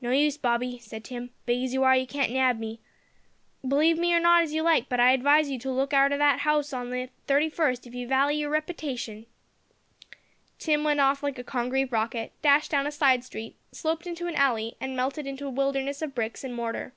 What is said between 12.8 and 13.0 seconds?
a